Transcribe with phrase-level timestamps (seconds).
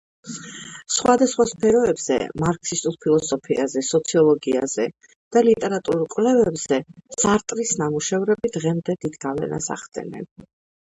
[0.93, 4.87] სხვადასხვა სფეროებზე: მარქსისტულ ფილოსოფიაზე, სოციოლოგიაზე
[5.37, 6.81] და ლიტერატურულ კვლევებზე,
[7.25, 10.31] სარტრის ნამუშევრები დღემდე დიდ გავლენას ახდენენ.